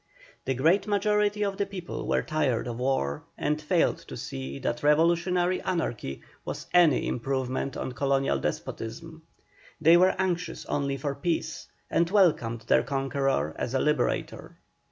The 0.45 0.55
great 0.55 0.87
majority 0.87 1.43
of 1.45 1.57
the 1.57 1.67
people 1.67 2.07
were 2.07 2.23
tired 2.23 2.65
of 2.67 2.79
war, 2.79 3.21
and 3.37 3.61
failed 3.61 3.99
to 4.07 4.17
see 4.17 4.57
that 4.57 4.81
revolutionary 4.81 5.61
anarchy 5.61 6.23
was 6.43 6.65
any 6.73 7.07
improvement 7.07 7.77
on 7.77 7.91
colonial 7.91 8.39
despotism; 8.39 9.21
they 9.79 9.97
were 9.97 10.15
anxious 10.17 10.65
only 10.65 10.97
for 10.97 11.13
peace, 11.13 11.67
and 11.91 12.09
welcomed 12.09 12.61
their 12.61 12.81
conqueror 12.81 13.53
as 13.59 13.75
a 13.75 13.79
liberator. 13.79 14.57